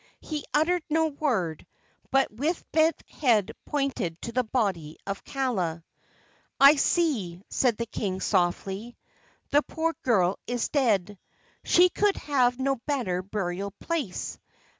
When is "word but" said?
1.05-2.31